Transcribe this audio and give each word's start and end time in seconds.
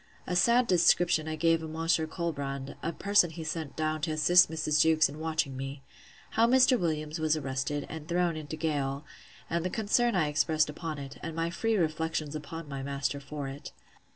A 0.25 0.35
sad 0.35 0.65
description 0.65 1.27
I 1.27 1.35
gave 1.35 1.61
of 1.61 1.69
Monsieur 1.69 2.07
Colbrand, 2.07 2.75
a 2.81 2.91
person 2.91 3.29
he 3.29 3.43
sent 3.43 3.75
down 3.75 4.01
to 4.01 4.11
assist 4.11 4.49
Mrs. 4.49 4.81
Jewkes 4.81 5.07
in 5.07 5.19
watching 5.19 5.55
me. 5.55 5.83
How 6.31 6.47
Mr. 6.47 6.75
Williams 6.79 7.19
was 7.19 7.37
arrested, 7.37 7.85
and 7.87 8.07
thrown 8.07 8.35
into 8.35 8.57
gaol; 8.57 9.05
and 9.47 9.63
the 9.63 9.69
concern 9.69 10.15
I 10.15 10.27
expressed 10.27 10.71
upon 10.71 10.97
it; 10.97 11.19
and 11.21 11.35
my 11.35 11.51
free 11.51 11.75
reflections 11.77 12.35
on 12.35 12.67
my 12.67 12.81
master 12.81 13.19
for 13.19 13.47
it. 13.47 13.73